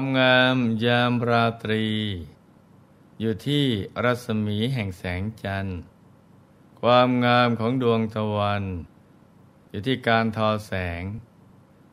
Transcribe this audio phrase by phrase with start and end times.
[0.00, 1.86] ความงามยามราตรี
[3.20, 3.64] อยู่ที่
[4.04, 5.80] รัศมีแห่งแสงจันทร์
[6.80, 8.64] ความงามของดวงตะวัน
[9.70, 11.02] อยู่ที่การทอแสง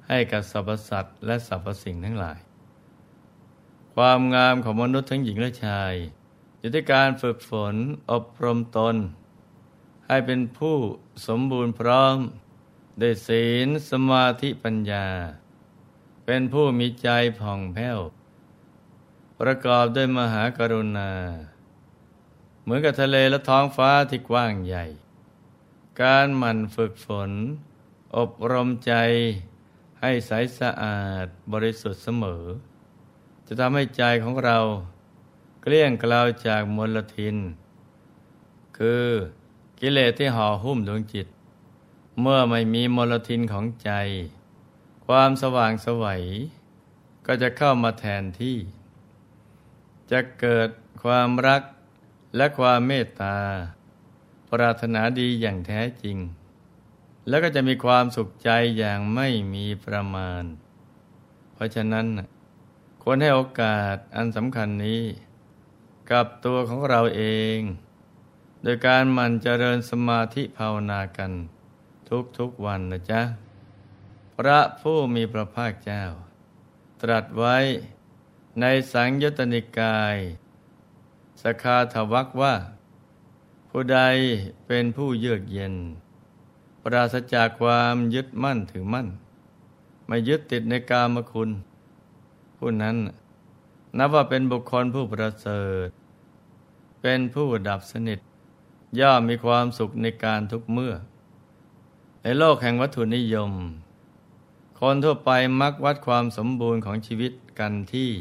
[0.07, 2.39] ให้กับสรรพสัตว์และสรรพสิ่งทั้งหลาย
[3.95, 5.93] ความงามของมนุษย์ทั้งหญิงและชาย
[6.59, 7.75] อยู่ที่การฝึกฝน
[8.11, 8.95] อบรมตน
[10.07, 10.77] ให้เป็นผู้
[11.27, 12.17] สมบูรณ์พร้อม
[13.01, 15.07] ด้วยศีลสมาธิปัญญา
[16.29, 17.99] เป็นผู้มีใจผ่องแผ้ว
[19.39, 21.11] ประกอบด้วยมหากรุณา
[22.61, 24.85] เหมือนกับทะเลและท้องฟ้าที่กว้างใหญ่
[26.01, 27.31] การหมั่นฝึกฝน
[28.17, 28.93] อบรมใจ
[30.01, 32.43] ให้ใสสะอาดบริสุทธิ์เสมอ
[33.47, 34.57] จะทำให้ใจของเรา
[35.61, 37.35] เกลี้ยงกล่าวจากมลทิน
[38.77, 39.05] คือ
[39.79, 41.27] กิเลสที่ห่อหุ้มดวงจิต
[42.21, 43.91] เมื่อไม่มีมลทินของใจ
[45.11, 46.23] ความสว่างสวัย
[47.25, 48.57] ก็จะเข้ามาแทนที่
[50.11, 50.69] จะเกิด
[51.03, 51.61] ความรัก
[52.35, 53.37] และความเมตตา
[54.51, 56.17] ปรารถนาดีอย่างแท้จริง
[57.27, 60.43] แล้วก็จะมีความสุขใจอย่างไม่มีประมาณ
[61.53, 62.05] เพราะฉะนั้น
[63.03, 65.03] ควรให้โอกาสอันสำคัญนี้
[66.11, 67.23] กับตัวของเราเอ
[67.55, 67.57] ง
[68.63, 71.31] โดยการมันเจริญสมาธิภาวนากัน
[72.09, 73.21] ทุกทุกวันนะจ๊ะ
[74.41, 76.03] พระผู้มีพระภาคเจ้า
[77.01, 77.57] ตรัสไว้
[78.61, 80.17] ในสังยุตติกาย
[81.41, 82.55] สคาทวักว่า
[83.69, 83.99] ผู้ใด
[84.67, 85.75] เป็นผู้เยือกเย็น
[86.83, 89.07] ปราศจากความยึดมั่นถือมั่น
[90.07, 91.49] ไม่ยึดติดในกามคุณ
[92.57, 92.97] ผู้นั้น
[93.97, 95.89] นับว่าเป็นบุคคลผู้ประเสริฐ
[97.01, 98.19] เป็นผู้ดับสนิท
[98.99, 100.93] ย่อมมีความสุขในการทุกเมื่อ
[102.23, 103.51] ในโลกแห่งวัตถุนิยม
[104.81, 108.11] คนทั่วไปมักวัดความสมบูรณ์ของชีวิตกันที่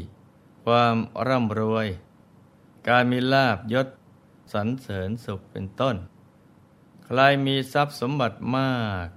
[0.65, 0.95] ความ
[1.27, 1.87] ร่ำรวย
[2.87, 3.87] การมีลาบยศ
[4.53, 5.95] สรรเสริญสุขเป็นต้น
[7.05, 9.07] ใครมีทรัพย์สมบัติมาก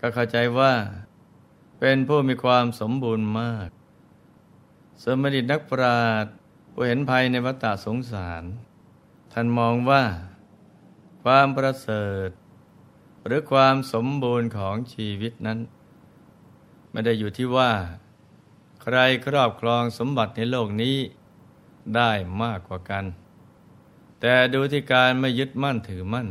[0.00, 0.74] ก็เข้าใจว่า
[1.80, 3.68] เป็นผู้มีความสมบูรณ์มาก
[5.04, 6.32] สมดิตนักปราชญ์
[6.72, 8.44] ผู้เห็นภัยในวัฏสงสาร
[9.32, 10.04] ท่านมองว่า
[11.22, 12.30] ความประเสริฐ
[13.26, 15.58] หรือความสมบูรณ์ของชีวิตนั้น
[16.90, 17.72] ไม่ได้อยู่ที่ว่า
[18.82, 20.96] ใครครอบครองสมบัติในโลกนี้
[21.96, 22.10] ได้
[22.42, 23.04] มากกว่ากัน
[24.20, 26.28] แต่ดูที่การไม่ยึดมั่นถือมั่น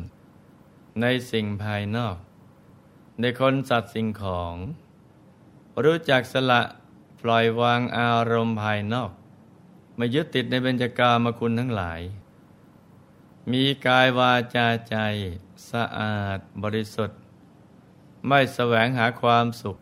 [1.01, 2.17] ในสิ่งภายนอก
[3.19, 4.56] ในคนสัตว์สิ่งของ
[5.84, 6.62] รู้จักสละ
[7.22, 9.12] ปล่อยวางอารมณ์ภายนอก
[9.96, 12.01] ไม่ยึดติดในเบญจกามคุณทั้งหลาย
[13.51, 14.96] มีกายวาจาใจ
[15.72, 17.19] สะอาดบริสุทธิ์
[18.28, 19.78] ไม่แสวงหาความสุข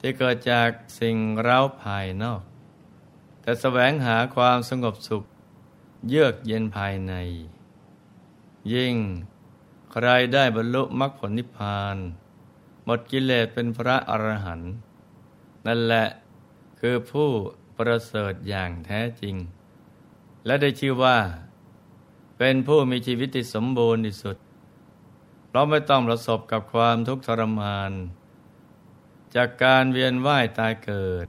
[0.00, 0.68] ที่เกิดจาก
[1.00, 2.42] สิ่งเร้าภายนอก
[3.42, 5.22] แต่แสวงหาความสงบสุข
[6.08, 7.14] เยือกเย็นภายใน
[8.72, 8.96] ยิ่ง
[9.92, 11.96] ใครได้บรรลุมรรคผลนิพพาน
[12.84, 14.72] หมดกิเลสเป็นพระอรหันต์
[15.66, 16.06] นั่นแหละ
[16.80, 17.28] คือผู้
[17.78, 19.36] ประเสริฐอย่างแท้จริง
[20.46, 21.18] และได้ชื่อว่า
[22.38, 24.36] เป็นผู้มีชีวิตที่สมบูรณ์ที่สุด
[25.52, 27.90] เราไม่ต้องประสบกับความทุกข์ทรมาน
[29.34, 31.26] จากการเวียนว่ายตายเกิด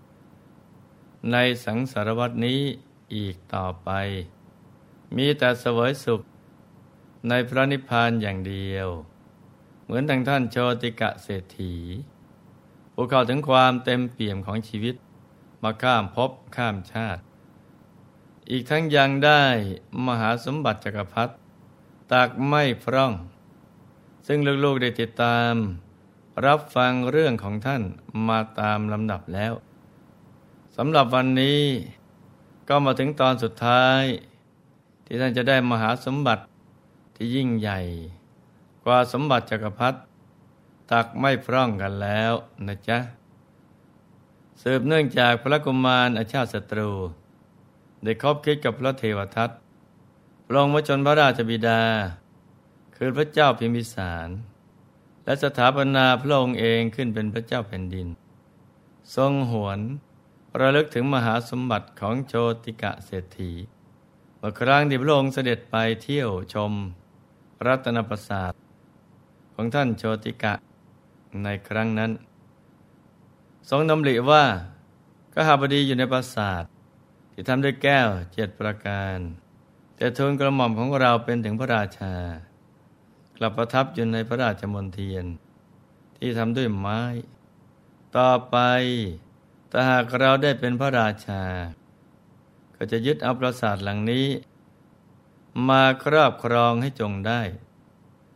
[1.31, 2.61] ในสังสารวัตนี้
[3.15, 3.89] อีกต่อไป
[5.15, 6.21] มีแต่เสวยสุข
[7.29, 8.87] ในพระนิพพานอย่างเดียว
[9.83, 11.75] เหมือนทางท่านโชติกะเศรษฐี
[12.93, 14.95] ผู้เข้าถึงความเต็มเปี่ยมของชีวิต
[15.63, 17.21] มาข้ามภพข้ามชาติ
[18.51, 19.43] อีกทั้งยังได้
[20.05, 21.33] มหาสมบัติจักรพรรดิ
[22.11, 23.13] ตักไม่พร่อง
[24.27, 25.53] ซึ่งลูกๆได้ติดตาม
[26.45, 27.81] รับฟังเรื่องของท่าน
[28.27, 29.53] มาตามลำดับแล้ว
[30.77, 31.61] สำหรับวันนี้
[32.69, 34.01] ก็มาถึงตอนสุดท้าย
[35.05, 36.43] ที่ท่านจะได้มหาสมบัติ
[37.15, 37.79] ที่ยิ่งใหญ่
[38.83, 39.99] กว่าสมบัติจักรพรรดิ
[40.91, 42.33] ตักไม่พร่องกันแล้ว
[42.67, 42.97] นะจ๊ะ
[44.61, 46.91] สืบเนื่องจากพระกุมารอาชาติศัตรู
[48.03, 49.49] ได้คบคิดกับพระเทวทัต
[50.47, 51.81] ปรองวชนพระราชบิดา
[52.95, 54.29] คือพระเจ้าพิมพิสาร
[55.25, 58.07] และสถาปนาพระองค์เองขึ้นเป็นพระเจ้าแผ่นดิน
[59.15, 59.79] ทรงหวน
[60.59, 62.33] ระลึกถึงมหาสมบัติของโช
[62.63, 63.51] ติกะเศรษฐี
[64.37, 66.71] เมื่อครั้งที่พระองค์เสด็จไปเที่ยวชม
[67.67, 68.53] รัตนประสาท
[69.53, 70.53] ของท่านโชติกะ
[71.43, 72.11] ในครั้งนั้น
[73.69, 74.43] ทรงนำริว่า
[75.33, 76.63] กหาบดีอยู่ในปราสาท
[77.31, 79.17] ที่ทำด้วยแก้วเจ็ดประการ
[79.95, 82.13] แต่ทูลกระหม่อมของเราเป็นถึงพระราชา
[83.41, 85.25] ลับประทับอยู่ในพระราชมณฑียน
[86.17, 87.01] ที่ทำด้วยไม้
[88.17, 88.57] ต่อไป
[89.69, 91.43] แต่หากเราได้เป็นพระราชา
[92.75, 94.27] ก็จะยึดเอาปราสาทหลังนี้
[95.69, 97.41] มาครอบครองให้จงได้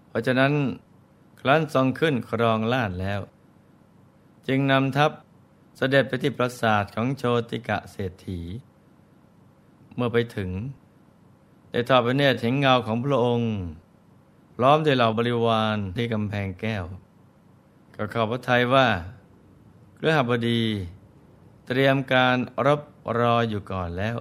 [0.07, 0.53] เพราะฉะนั้น
[1.39, 3.21] ครั้นทรงขึ้นครองลาดแล้ว
[4.47, 5.11] จึงนำทัพ
[5.77, 8.41] เสด็จไปที่ปราสาทของโชติกะเศรษฐี
[9.95, 10.49] เมื่อไปถึง
[11.71, 13.51] ได้ทอดพระเนตรเห็นเงาของพระองค์
[14.55, 16.83] พร้อมด้วยเหล่าบริวารที่กำแพงแก้ว
[17.95, 18.87] ก็ขอบพระทัยว่า
[19.99, 20.63] เรือหบดี
[21.67, 22.37] เตรียมการ
[22.67, 22.81] รับ
[23.19, 24.17] รออยู่ก่อนแล้ว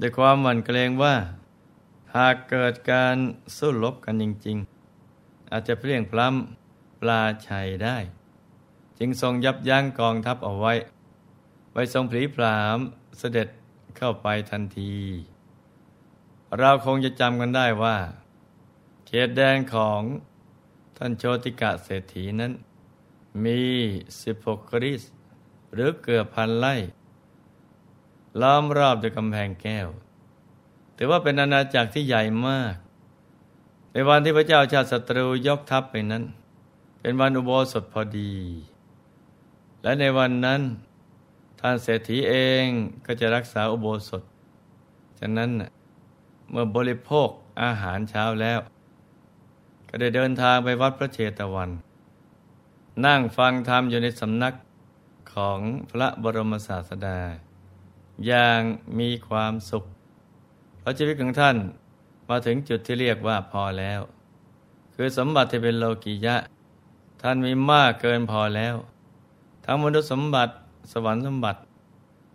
[0.00, 1.14] ด้วยความหวั่นเกรงว่า
[2.16, 3.16] หากเกิดการ
[3.56, 4.58] สู้รบกันจริง
[5.04, 7.96] ๆ อาจจะเปลี่ยงพล้ำปลาชัยได้
[8.98, 10.72] จึงทรงยับยั้งกองทัพเอาไว้
[11.72, 12.78] ไว้ทรงผลีพราม
[13.18, 13.48] เสด็จ
[13.96, 14.94] เข้าไปทันที
[16.58, 17.96] เราคงจะจำกันได้ว่า
[19.12, 20.00] เขตแดนของ
[20.96, 22.52] ท่านโชติกะเศรษฐีนั้น
[23.44, 23.60] มี
[24.22, 25.02] สิบหกกริส
[25.72, 26.74] หรือเกือบพันไร่
[28.40, 29.88] ล้อมรอบด้วยกำแพงแก้ว
[30.96, 32.74] ถือว่าเป็นอาณาจักรที่ใหญ่มาก
[33.92, 36.24] ในวันที่พระเจ้าชาติศัตรูยกทัพไปนั้น
[37.00, 38.34] เป็นวันอุโบสถพอดี
[39.82, 40.60] และในวันนั้น
[41.60, 42.34] ท่านเศรษฐีเอ
[42.64, 42.66] ง
[43.06, 44.22] ก็จะรักษาอุโบสถ
[45.18, 45.50] ฉะนั้น
[46.50, 47.28] เมื่อบริโภค
[47.62, 48.60] อาหารเช้าแล้ว
[49.90, 51.70] ก็ได้เดินทางไปวัดพระเชตวัน
[53.06, 54.54] นั่งฟังธรรมอยู่ในสำนัก
[55.34, 55.58] ของ
[55.90, 57.18] พระบรมศาสดา
[58.26, 58.60] อย่าง
[58.98, 59.84] มีความสุข
[60.78, 61.56] เพราะชีวิตของท่าน
[62.28, 64.00] มาถึงจุดที่เรียกว่าพอแล้ว
[64.94, 66.36] คือสมบัติที่เป็นโลกิยะ
[67.22, 68.74] ท่านมีมากเกินพอแล้ว
[69.64, 70.52] ทั้งมนุษย์สมบัติ
[70.92, 71.60] สวรรค์สมบัติ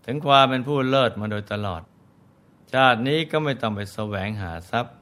[0.06, 1.82] ถึงความเป็นผู้เลิศมาโดยตลอด
[2.74, 4.96] ชาตินี้ก็ไม่ต้องไปแสวงหาทรัพย์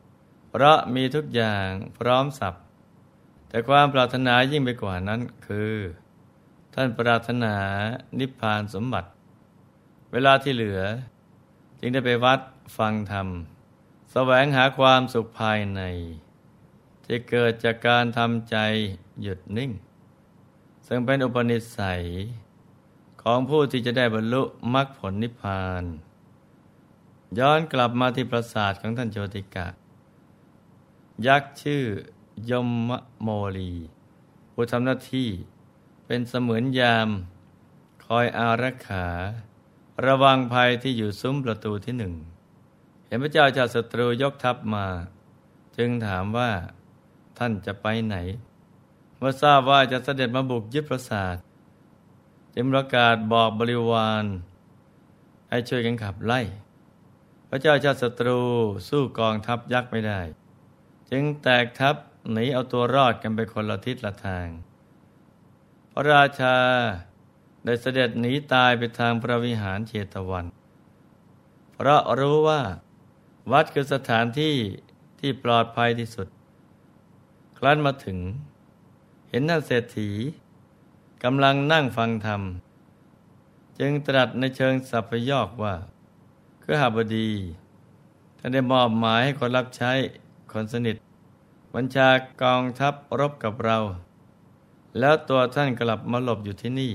[0.55, 2.55] เพราะมีทุกอย่างพร้อมสับ
[3.49, 5.73] แต่ความปรารถนายิ่งไปกว่านั้นคือ
[6.73, 7.55] ท่านปรารถนา
[8.19, 9.09] นิพพานสมบัติ
[10.11, 10.81] เวลาที่เหลือ
[11.79, 12.39] จึงได้ไปวัด
[12.77, 13.27] ฟังธรรม
[14.11, 15.81] แสวงหาความสุขภายใน
[17.05, 18.57] ที่เกิดจากการทำใจ
[19.21, 19.71] หยุดนิ่ง
[20.87, 22.03] ซึ่งเป็นอุปนิสัย
[23.21, 24.41] ของผู้ที่จะได้บรรลุ
[24.73, 25.83] มรรคผลนิพพาน
[27.39, 29.67] ย้อนกลับมาที่ปราสาทของท่านโจติกะ
[31.27, 31.83] ยักษ์ชื่อ
[32.49, 33.73] ยมมโมลี
[34.53, 35.29] ผู้ทำหน้าที่
[36.05, 37.09] เป็นเสมือนยาม
[38.05, 39.07] คอยอารักขา
[40.05, 42.13] ระวังภัยที่อยู่ซุ้มประตูที่หนึ่ง
[43.05, 44.87] เห็นพระเจ้าจากศัตรูยกทัพมา
[45.77, 46.51] จึงถามว่า
[47.37, 48.15] ท่านจะไปไหน
[49.17, 51.35] เมื่อทราบว่าจะเสด็จมาบุกยึดปราสาท
[52.55, 54.25] จึงประกาศบอกบริวาร
[55.49, 56.41] ให้ช่วยกันขับไล่
[57.49, 58.39] พระเจ้าชาติศัตรู
[58.89, 60.21] สู้กองทัพยักษ์ไม่ได้
[61.15, 61.95] จึงแตกทัพ
[62.31, 64.47] หนีเอาตัวรอดกันไปคนละทิศละทาง
[65.91, 66.57] พระราชา
[67.65, 70.45] ได้เสด็จหนีตายไปทางพระวิหารเชตวัน
[71.73, 72.61] เพราะรู้ว่า
[73.51, 74.55] วัดคือสถานที่
[75.19, 76.27] ที่ปลอดภัยที่สุด
[77.57, 78.17] ครั้นมาถึง
[79.29, 80.09] เห็นท่านเศรษฐี
[81.23, 82.41] กำลังนั่งฟังธรรม
[83.79, 85.75] จึงตรัสในเชิงสัพยอกว่า
[86.63, 87.29] คือหาบดี
[88.37, 89.93] ท่านได้มอบหมายให้คนรับใช้
[90.53, 90.95] คนสนิท
[91.73, 92.09] บัญชา
[92.43, 93.77] กองทัพรบกับเรา
[94.99, 96.93] แล้วตัวท่านกลับมาหลบอยู่ที่นี่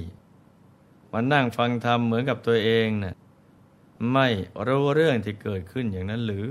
[1.12, 3.14] มานั่งฟังธรรมเหมือนกับตัวเองนะ่ะ
[4.12, 4.28] ไม่
[4.66, 6.46] รู้เรื่องที่เกิดขึ้นอย่างนั้นหรือ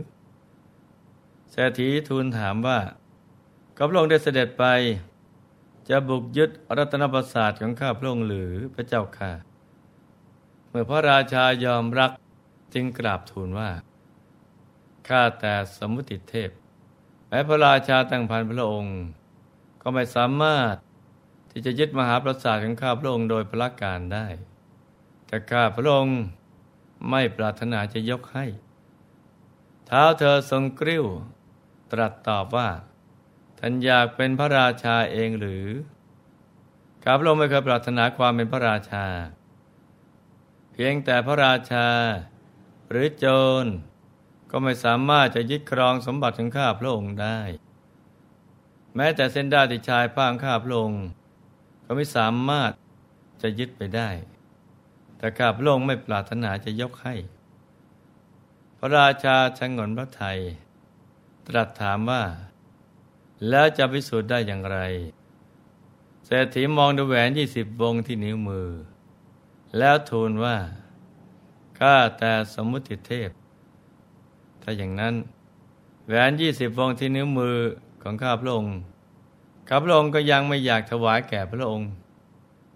[1.52, 2.80] เศรษฐีทูลถามว่า
[3.78, 4.66] ก็พระองค์ได้เสด็จไป
[5.90, 9.32] จะบุกยึดรัตนประสาทของข้าพระองค์หรือพระเจ้าค่ะ
[10.70, 12.12] เมื่อพระราชายอมรัก
[12.74, 13.70] จึงกราบทูลว่า
[15.08, 16.50] ข้าแต่สมุติเทพ
[17.28, 18.98] แม้พระราชาตั้งพันพระองค์
[19.82, 20.76] ก็ไม่สามารถ
[21.52, 24.28] ที่จะยึดมหาปราสาทของข้าพระองค์โดยพระการได้
[25.28, 26.20] แต่ข้าพระองค์
[27.10, 28.46] ไม่ปรารถนาจะยกให้
[29.86, 31.06] เท้าเธอทรงกริ้ว
[31.92, 32.70] ตรัสตอบว่า
[33.60, 35.66] ท่านอยากเป็นพระราชาเองหรือ
[37.04, 39.06] ข้าพระองค์ไม่เคยปรารถนาความเป็นพระราชา
[40.72, 41.88] เพียงแต่พระราชา
[42.90, 43.26] หรือโจ
[43.64, 43.66] ร
[44.52, 47.40] ก็ไม่สามารถจะยึดครองสมบัติของข้าพระองค์ได้
[48.96, 51.04] แม้แต่เส้นด้ายที่ชายผ้าของข้าพระองค์
[51.86, 52.72] ก็ไม่สามารถ
[53.42, 54.10] จะยึดไปได้
[55.18, 57.16] แต่ข้าพระองค์ไม่ปรารถนาจะยกให้
[58.78, 60.40] พระราชาชงนพระไทย
[61.48, 62.24] ตรัสถามว่า
[63.50, 64.80] แล้วจะพิสูจน์ได้อย่างไร
[66.26, 68.70] เศรษฐีมองดูแหวนยี่สิบวงที่นิ้วมือ
[69.78, 70.58] แล้วทูลว่า
[71.80, 73.30] ข้าแต่สมุติเทพ
[74.70, 75.16] ถ้าอย่างนั้น
[76.08, 77.58] แหวนยี่สิบวงที่นิ้วมือ
[78.04, 78.76] ของข้าพระองค์
[79.68, 81.90] ข้าพระองค์ก็ยังไม่อยากถวายแก่พระองค์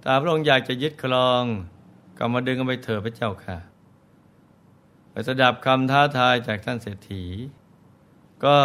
[0.01, 1.43] แต่พระองค์อยากจะยึดครอง
[2.17, 3.57] ก็มาดึงกันไปเถิดพระเจ้าค่ะ
[5.11, 7.23] ไปสดับคำท้าทายจากท่านเศรษฐี
[8.45, 8.57] ก็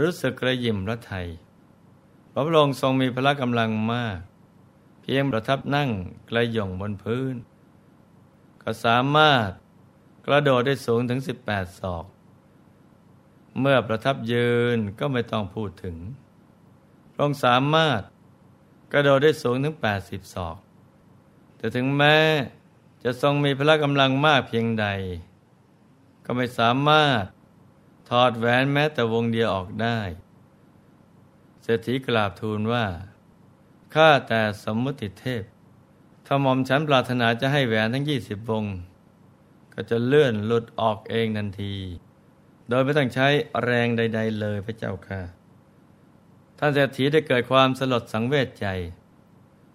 [0.00, 1.26] รู้สึกกระยิมระไทย
[2.32, 4.18] พระองค์ทรงมีพละกำลังมาก
[5.02, 5.90] เพียงประทับนั่ง
[6.28, 7.34] กระย่งบนพื้น
[8.62, 9.50] ก็สามารถ
[10.26, 12.06] กระโดดได้สูงถึง 18 ศอก
[13.60, 15.96] เมื่อประทับยืนก็ไม่ต้องพูดถึง
[17.12, 18.00] พระองค์สามารถ
[18.92, 19.74] กระโดดได้สูงถึง
[20.04, 20.56] 80 ศอก
[21.56, 22.16] แต่ถึงแม้
[23.04, 24.86] จะทรงมีพละกำลังมากเพียงใด
[26.24, 27.24] ก็ไม่สามารถ
[28.10, 29.98] ถอดแหวนแม้แต่วงเดียวออกได้
[31.62, 32.86] เศรษฐีกราบทูลว่า
[33.94, 35.42] ข้าแต่สมมุติเทพ
[36.26, 38.64] ถ้าหมอมฉันปรารถนาจะให้แหวนทั้งยี่สิบวง
[39.72, 41.74] ก็จะเลื่อนหลุดออกเองทันที
[42.68, 43.28] โดยไม่ต้องใช้
[43.64, 45.20] แรงใด ๆ เลยพระเจ้าค่ะ
[46.58, 48.66] ท่านเศรษฐีได้เกิดความสลดสังเวชใจ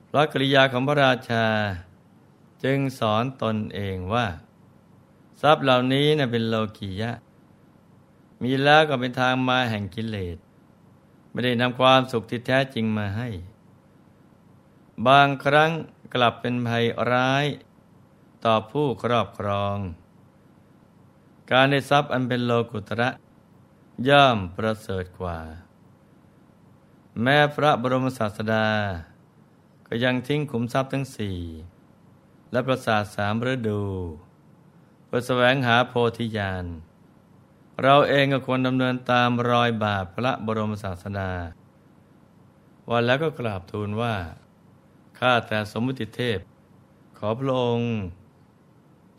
[0.06, 1.46] เพราะกิริยาของพระราชา
[2.64, 4.28] จึงสอนตนเองว่า
[5.42, 7.12] ทรัพย์เหล่านี้นะเป็นโลกียะ
[8.42, 10.38] มีแล้วก็เป็นทางมาแห่งกิเลส
[11.32, 13.30] ไม่ได้นำความสุขที่แท้จริงมาให้
[15.08, 15.72] บางครั้ง
[16.14, 17.46] กลับเป็นภัยร้าย
[18.46, 19.78] ต่อผู้ครอบครอง
[21.54, 23.10] การได้ทรัพย์อันเป็นโลกุตระ
[24.10, 25.40] ย่อมประเสริฐกว่า
[27.22, 28.68] แม้พระบรมศาสดา
[29.88, 31.40] ก็ยังทิ้งขุมทรัพย์ทั้งสี่
[32.52, 33.84] และประสาทสามฤดู
[35.06, 36.66] เพื่อแสวงหาโพธิญาณ
[37.84, 41.32] เราเองก็ควรดำเนินตามรอยบาทพระบรมศาสดา
[42.90, 44.16] วันแล้วก็กราบทูลว่า
[45.20, 46.40] ข้าแต่สมมุติเทพ
[47.18, 47.94] ขอพระองค์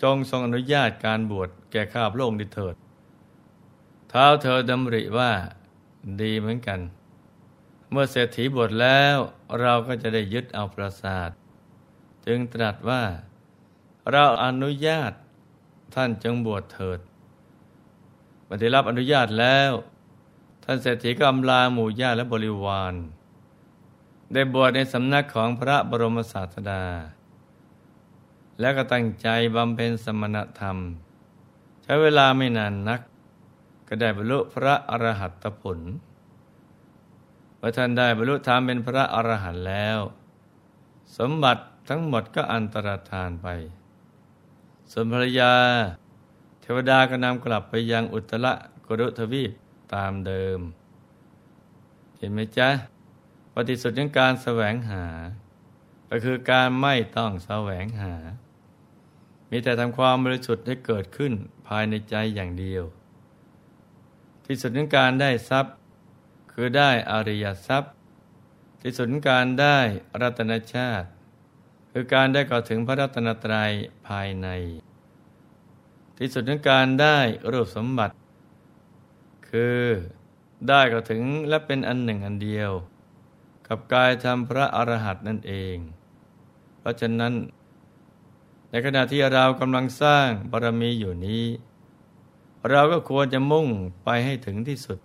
[0.04, 2.74] จงทรงอนุญาตการบวชแก่ข้าพระองค์ดิเถิด
[4.08, 5.32] เท้าเธอดำริว่า
[6.20, 6.80] ดีเหมือนกัน
[7.90, 9.16] เมื่อเศรษฐีบวชแล้ว
[9.60, 11.30] เราก็จะได้ยึดเอาประสาท
[12.26, 13.02] จึงตรัสว่า
[14.10, 15.12] เราอนุญาต
[15.94, 17.00] ท่านจงบวชเถิด
[18.48, 19.70] ปฏิรับอนุญาตแล้ว
[20.64, 22.94] ท่านเศรษฐีก็อำลาหมู่ญาติและบริวาร
[24.32, 26.84] ได้บวชในสำนักของพระบรมศาสดา
[28.60, 30.76] และก็ตั้งใจบำเพ็ญสมณธรรม
[31.82, 33.00] ใช้เวลาไม่นานนัก
[33.88, 35.78] ก็ได้บรรลุพระอรหัตผล
[37.56, 39.98] เมื่อท่านได้บรรลุธรรมเป็นพระอรหันต์แล้ว
[41.18, 43.48] สมบัติทั้งหมดก็อันตรธานไป
[44.92, 45.52] ส่วนภรรยา
[46.60, 48.46] เทวดาก็นำกลับไปยังอุตร
[48.86, 49.52] กุรุทวีป
[49.94, 50.58] ตามเดิม
[52.16, 52.68] เห็นไหมจ๊ะ
[53.52, 55.04] ปฏิสุดของการแสวงหา
[56.16, 58.14] ก็คือการไม่ต้องแสวงหา
[59.50, 61.32] มีแต่ทำความบริสุทธิ์ให้เกิดขึ้น
[61.66, 62.84] ภายในใจอย่างเดียว
[64.46, 65.74] ที่สุดของการได้ทรัพย์
[66.52, 67.92] คือได้อริยทรัพย์
[68.82, 69.78] ที่สุดของการได้
[70.20, 71.06] รัตนชาติ
[71.92, 73.70] คือการได้ก่อถึงพระรัตนตรัย
[74.08, 74.48] ภายใน
[76.18, 77.18] ที่สุดของการได้
[77.52, 78.14] รูปสมบัติ
[79.48, 79.80] คือ
[80.68, 82.72] ได้ก็ถึงและเป็นอันหนึ่งอันเดียว
[83.68, 85.78] กับกายธรรมพระอรหันต์นั่นเอง
[86.84, 87.34] เพราะฉะนั้น
[88.70, 91.44] ในขณะที่เรากำลังสร้างบารมีอยู่นี้
[92.70, 93.66] เราก็ควรจะมุ่ง
[94.04, 94.98] ไปให้ถึงที่สุด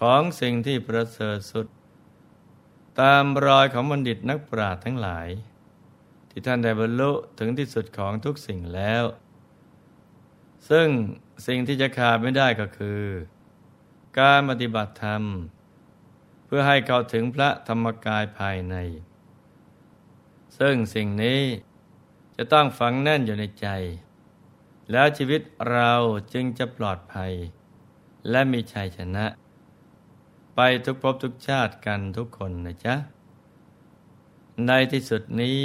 [0.00, 1.66] ของสิ่งที่ประเสริฐสุด
[3.00, 5.28] ตามรอยของบัณฑิตนักปราชญ์ทั้งหลาย
[6.30, 9.04] ที่ท่านได้บรรลุถึงที่สุดของทุกสิ่งแล้ว
[10.70, 10.88] ซึ่ง
[11.46, 13.02] สิ่งที่จะขาดไม่ได้ก็คือ
[14.20, 15.22] การปฏิบัติธรรม
[16.46, 18.76] เพื่อให้เข้าถึงพระธรรมกายภายใน
[20.58, 21.40] ซึ่งสิ่งนี้
[22.36, 23.68] จะต้องฝังแน่นอยู่ในใจ
[24.90, 25.40] แล้วชีวิต
[25.70, 25.92] เรา
[26.32, 27.32] จึงจะปลอดภัย
[28.30, 29.26] และมีชัยชนะ
[30.54, 32.94] ไปทุกภพทุกชาติกันทุกคนนะจ๊ะ
[34.66, 35.60] ในที่สุดนี้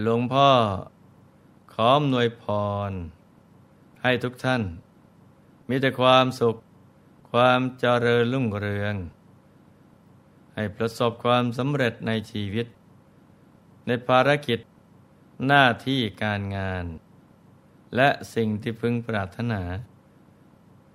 [0.00, 0.50] หลวงพ่อ
[1.72, 2.44] ขออำนวยพ
[2.90, 2.92] ร
[4.02, 4.62] ให้ทุกท่าน
[5.68, 6.56] มีแต่ความสุข
[7.30, 8.94] ความเจริญรุ่งเรือง
[10.54, 12.66] ให้ประสบความสำเร็จในชีวิต
[13.88, 14.58] ในภารกิจ
[15.46, 16.84] หน้าที่การงาน
[17.96, 19.62] และสิ่งที่พึงปรารถนา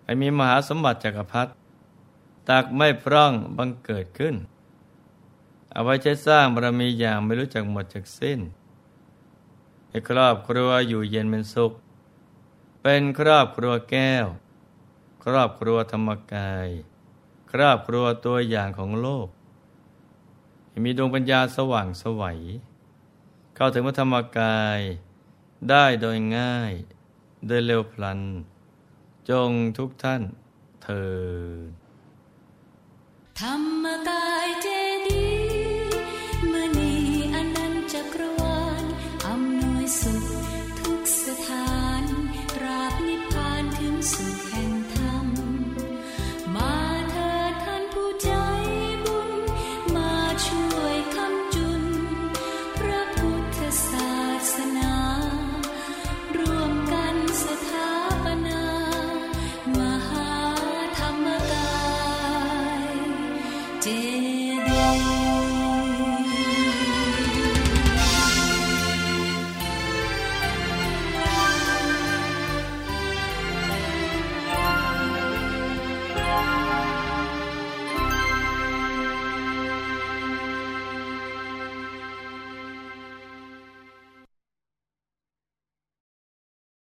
[0.03, 1.51] ให้มีมหาสมบัติจักรพรรดิ
[2.49, 4.35] ตักไม่พร่องบังเกิดขึ้น
[5.71, 8.39] เอาไว้ใช้สร้างบารมีอย่างไม่รู้จักหมดจากสิ้น
[9.89, 11.71] ให้ครอบครัวอยู่เย็นเป็นสุข
[12.81, 14.25] เป็นครอบครัวแก้ว
[15.25, 16.67] ครอบครัวธรรมกาย
[17.51, 19.27] ครอบครัวตัวอย่างของโลก
[20.85, 22.39] มีดวงปัญญาสว่างสวัย
[23.55, 24.79] เข้าถึงพระธรรมกาย
[25.69, 26.73] ได้โดยง่าย
[27.47, 28.19] โดยเร็วพลัน
[29.29, 30.21] จงทุกท่าน
[30.83, 31.05] เถิ
[31.67, 31.71] ด
[33.39, 34.67] ธรรมกายเจ